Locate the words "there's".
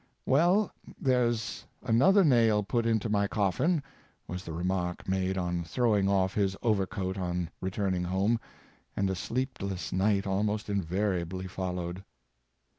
0.99-1.63